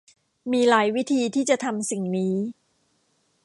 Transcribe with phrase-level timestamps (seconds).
[0.51, 2.35] มีหลายวิธีที่จะทำสิ่งนี้